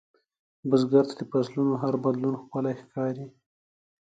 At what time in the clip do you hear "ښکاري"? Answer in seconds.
2.81-3.25